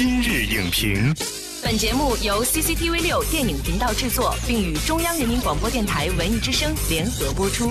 [0.00, 1.12] 今日影评，
[1.60, 7.68] 本节目由 CCTV 六电影频道制作，并与中央人民广播电台文艺之声联合播出。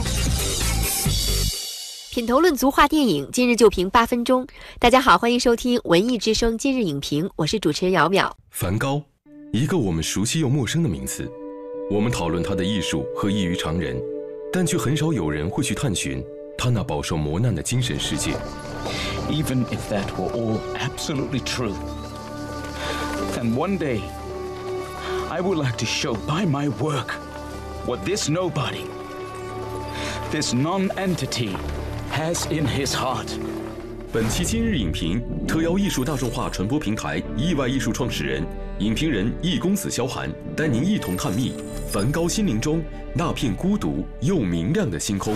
[2.12, 4.46] 品头论足话电影，今日就评八分钟。
[4.78, 8.30] 大家好，欢迎收听文艺之声今日影评，我是主持人姚淼。
[8.52, 9.02] 梵高，
[9.54, 11.32] 一个我们熟悉又陌生的名词。
[11.90, 13.98] 我们讨论他的艺术和异于常人，
[14.52, 16.22] 但却很少有人会去探寻
[16.58, 18.34] 他那饱受磨难的精神世界。
[19.30, 21.74] Even if that were all absolutely true,
[23.38, 24.02] And one day
[25.30, 27.12] I would like to show by my work
[27.86, 28.84] what this nobody,
[30.32, 31.56] this non-entity,
[32.10, 33.28] has in his heart.
[34.12, 38.44] 本期今日影评特邀艺术大众化传播平台意外艺术创始人、
[38.80, 41.54] 影评人易公子萧寒，带您一同探秘
[41.92, 45.36] 梵高心灵中那片孤独又明亮的星空。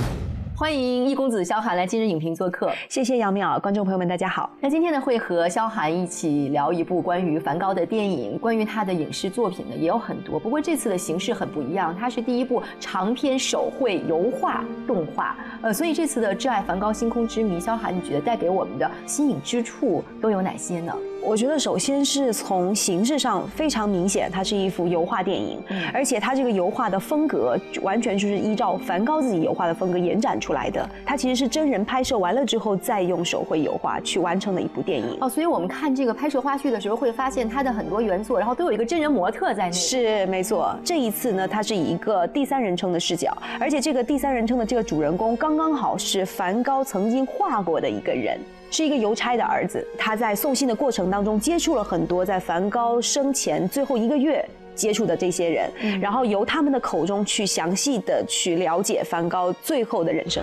[0.61, 2.71] 欢迎易公子萧寒来今日影评做客。
[2.87, 4.47] 谢谢杨淼，观众朋友们，大家好。
[4.59, 10.39] 那今天呢，会和萧寒一起聊一部关于梵高的电影，关于他的影视作品呢也有很多。
[10.39, 15.35] 不过这次的形式很不一样，它是第一部长篇手绘油画动画。
[15.63, 20.93] 呃，所以这次的《挚爱梵高星空之谜》，萧寒你觉得带给我们的新颖之处都有哪些呢？
[21.23, 25.61] 我觉得首先是从形式上非常明显，它是一幅油画电影，
[25.93, 30.89] 而且它这个油画的风格完全就是依照梵高自己油画的风格延展出来的。
[31.05, 35.17] 它其实是真人拍摄完了之后，再用手绘油画去完成的一部电影。
[35.21, 39.71] 哦，所以我们看这个拍摄花絮的时候，会发现它的很多原作，然后都有一个真人模特在内。
[39.71, 48.39] 是没错，这一次呢，它是以一个第三人称的视角，而且这个第三人称的这个主人公刚刚好是梵高曾经画过的一个人。
[48.71, 60.41] 是一个邮差的儿子，他在送信的过程当中接触了很多在梵高生前最后一个月接触的这些人，嗯然后由他们的口中去详细的去了解梵高最后的人生。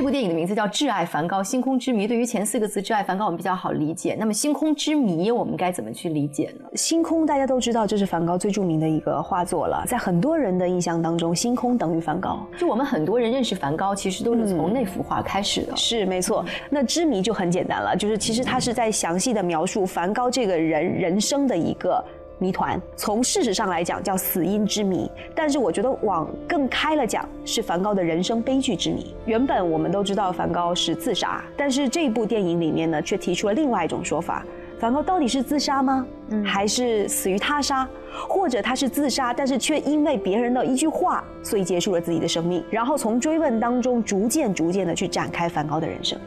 [0.00, 2.06] 这部电影的名字叫《挚爱梵高：星空之谜》。
[2.08, 4.16] 对于前四个字“挚爱梵高”，我们比较好理解。
[4.18, 6.64] 那么“星空之谜”，我们该怎么去理解呢？
[6.74, 9.84] 星空大家都知道，这是梵高最著名的一个画作了。
[9.86, 12.40] 在很多人的印象当中，星空等于梵高。
[12.56, 15.76] 就我们很多人认识梵高，其实都是从那幅画开始的。
[15.76, 22.02] 是没错，那之谜就很简单了，就是其实他是在详细的描述梵高这个人人生的一个。
[22.40, 29.14] 谜团，从事实上来讲叫死因之谜，但是我觉得往更开了讲是梵高的人生悲剧之谜。
[29.26, 34.44] 原本我们都知道梵高是自杀，但是这部电影里面呢，却提出了另外一种说法：
[34.78, 36.06] 梵高到底是自杀吗？
[36.30, 37.86] 嗯，还是死于他杀？
[38.28, 42.64] 或者他是自杀，但是却因为别人的一句话，所以结束了自己的生命？
[42.70, 46.18] 然后从追问当中，逐渐逐渐的去展开梵高的人生。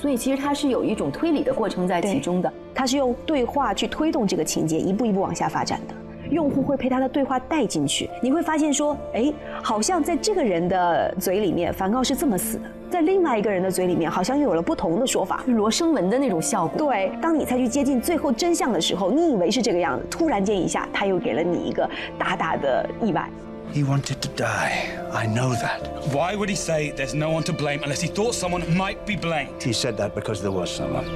[0.00, 2.50] 所以其实它是有一种推理的过程在其中的。
[2.74, 5.94] 它是用对话去推动这个情节，一步一步往下发展的。
[6.30, 16.78] 用户会被他的对话带进去，你会发现说，哎，好像在这个人的嘴里面，梵高是这么死的；在另外一个人的嘴里面，好像又有了不同的说法，罗生门的那种效果。
[16.78, 23.28] 对，当你再去接近最后真相的时候，你以为是这个样子，突然间一下，他又给了你一个大大的意外。
[23.72, 25.08] He wanted to die.
[25.12, 26.08] I know that.
[26.12, 29.16] Why would he say there's no one to blame unless he thought someone might be
[29.16, 29.62] blamed?
[29.62, 31.06] He said that because there was someone.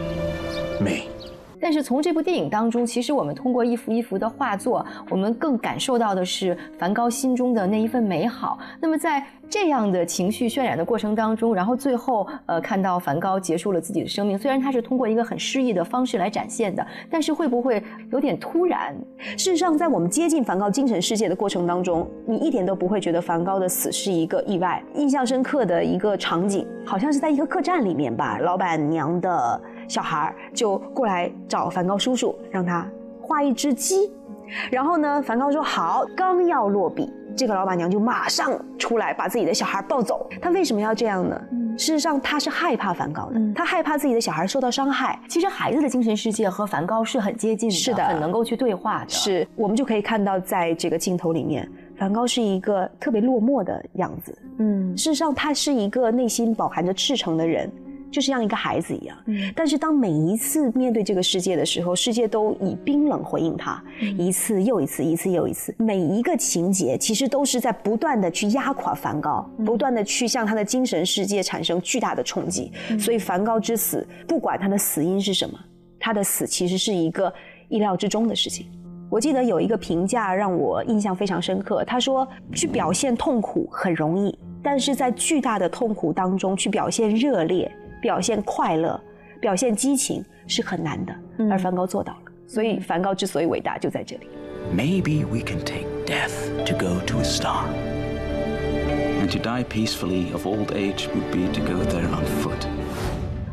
[0.82, 1.08] Me.
[1.64, 8.58] 但是从这部电影当中，其实我们通过一幅一幅的画作，我们更感受到的是梵高心中的那一份美好。
[8.78, 17.82] 那么在这样的情绪渲染的过程当中，然后最后呃看到梵高结束了自己的生命，虽然他是通过一个很诗意的方式来展现的，但是会不会
[18.12, 18.94] 有点突然？
[19.38, 24.82] 事实上，在我们接近梵高精神世界的过程当中，你一点都不会觉得梵高的死是一个意外。
[24.96, 29.58] 印象深刻的一个场景，好像是在一个客栈里面吧，老板娘的
[29.88, 32.86] 小孩就过来找梵高叔叔，让他
[33.20, 34.10] 画一只鸡。
[34.70, 40.28] 然后呢，梵高说好，刚要落笔，这个老板娘就马上出来把自己的小孩抱走。
[40.40, 41.40] 他为什么要这样呢？
[41.76, 45.18] 事实上，他是害怕梵高的，他害怕自己的小孩受到伤害。
[45.28, 49.08] 其实孩子的精神世界和梵高是很接近的，是的很能够去对话的。
[49.08, 54.38] 是我们就可以看到，在这个镜头里面，梵高是一个特别落寞的样子。
[54.58, 57.68] 嗯，事实上，他是一个内心饱含着赤诚的人。
[58.10, 65.74] 就是像一个孩子一样，嗯但是当每一次面对这个世界的时候，世界都以冰冷回应他，嗯一次又一次，一次又一次。
[65.78, 72.70] 每一个情节其实都是在不断的去压垮梵高，嗯不断的去向他的精神世界产生巨大的冲击。
[72.90, 75.58] 嗯所以梵高之死，不管他的死因是什么，
[75.98, 77.32] 他的死其实是一个
[77.68, 78.66] 意料之中的事情。
[79.10, 87.70] 我记得有一个评价让我印象非常深刻，他说去表现痛苦很容易，但是在巨大的痛苦当中去表现热烈。
[88.04, 89.00] 表现快乐、
[89.40, 91.16] 表现激情是很难的，
[91.50, 92.20] 而梵高做到了。
[92.46, 94.28] 所以梵高之所以伟大，就在这里。
[94.76, 96.34] Maybe we can take death
[96.66, 97.64] to go to a star.
[99.22, 102.68] And to die peacefully of old age would be to go there on foot.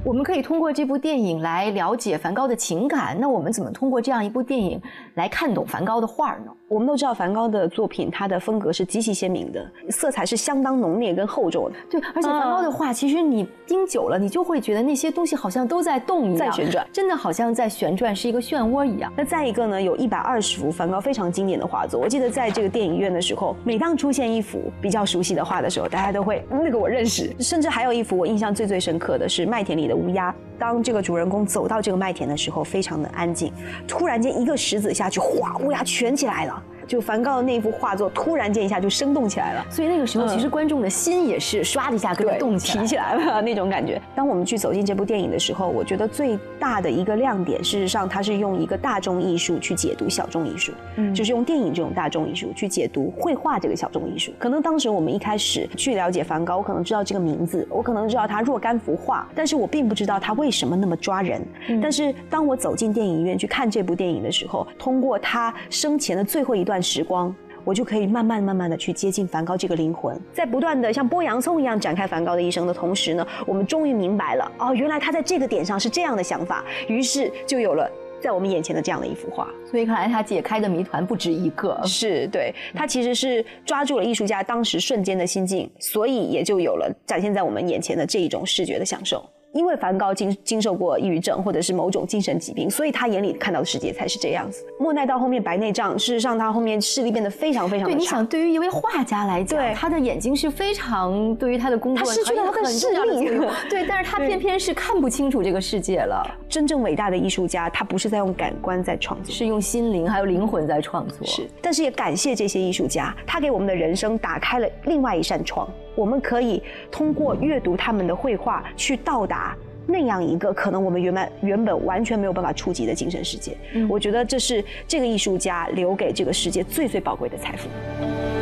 [0.03, 4.81] 我们可以通过这部电影来了解梵高的情感，那我们怎么通过这样一部电影
[5.13, 6.51] 来看懂梵高的画呢？
[6.67, 11.75] 我们都知道梵高的作品，他的风格是极其鲜明的，色彩是相当浓烈跟厚重的。
[11.87, 19.13] 对，而且梵高的画，其实你盯久了，你就会觉得那些东西好像都在动一样，在旋转，真的好像在旋转，是一个漩涡一样。
[19.15, 21.99] 那再一个呢，有一百二十幅梵高非常经典的画作。
[21.99, 27.35] 我记得在这个电影院的时候，每当出现一幅比较熟悉的画的时候，大家都会那个我认识。
[27.39, 30.33] 甚至还有一幅我印象最最深刻的是麦田里乌鸦。
[30.59, 33.51] 当这个主人公走到这个麦田的时候，非常的安静，
[33.87, 36.63] 突然间一个石子下去，哗，乌鸦全起来了。
[36.91, 39.65] 就梵高的那幅画作，突然间一下就生动起来了。
[39.69, 44.01] 所以那个时候，其实观众的心也是唰的一下跟着动起起来了那种感觉。
[44.13, 54.33] 当我们去走进这部电影的时候，我觉得最大的一个亮点，事实上它是用一个大众艺术去解读小众艺术，嗯，就是用电影这种大众艺术去解读绘画这个小众艺术。
[54.37, 61.41] 可能当时我们一开始去了解梵高，我可能知道这个名字，我可能知道他若干幅画，但是我并不知道他为什么那么抓人。
[61.81, 67.33] 但是当我走进电影院去看这部电影的时候，通过他生前的最后一段时光。
[67.63, 77.87] 我就可以慢慢慢慢的去接近梵高这个灵魂，在不断的像剥洋葱一样展开梵高的一生的同时呢，我们终于明白了哦，原来他在这个点上是这样的想法，于是就有了
[78.19, 79.47] 在我们眼前的这样的一幅画。
[79.69, 89.23] 所以看来他解开的谜团不止一个，是对他其实是抓住了艺术家当时瞬间的心境，所以也就有了展现在我们眼前的这一种视觉的享受。
[89.53, 94.63] 因为梵高经经受过抑郁症或者是某种精神疾病，所以他眼里看到的世界才是这样子。
[94.79, 97.95] 莫奈到后面白内障，事实上他后面视力变得非常非常对。
[97.95, 103.27] 你想，对于一位画家来讲，他的眼睛是非常对于他的工作，他失去了他的视力。
[103.69, 106.25] 对，但是他偏偏是看不清楚这个世界了。
[106.51, 111.25] 真正伟大的艺术家，他不是在用感官在创作，是用心灵还有灵魂在创作。
[111.25, 115.65] 是，但是也感谢这些艺术家，他给我们的人生打开了另外一扇窗，
[115.95, 116.61] 我们可以
[116.91, 119.55] 通过阅读他们的绘画去到达。
[119.87, 123.57] 那样一个可能我们原本原本完全没有办法触及的精神世界，
[123.89, 127.67] 我觉得这是这个艺术家留给这个世界最最宝贵的财富。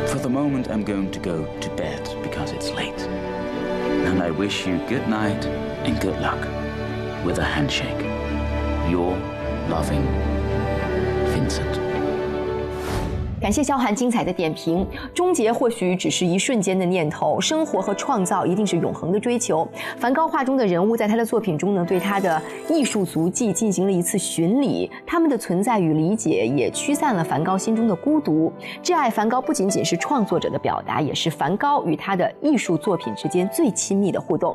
[0.06, 3.08] For the moment, I'm going to go to bed because it's late,
[4.04, 5.46] and I wish you good night
[5.84, 6.38] and good luck
[7.24, 8.04] with a handshake.
[8.90, 9.14] Your
[9.68, 10.06] loving
[11.34, 11.78] Vincent.
[13.40, 14.86] 感谢萧寒精彩的点评。
[15.14, 19.66] 终结或许只是一瞬间的念头，生活和创造一定是永恒的追求。
[19.96, 28.52] 梵高画中的人物在他的作品中呢，对他的艺术足迹进行了一次巡礼，他们的存在与理解也驱散了梵高心中的孤独。
[28.82, 34.54] 挚爱梵高不仅仅是创作者的表达，也是梵高与他的艺术作品之间最亲密的互动。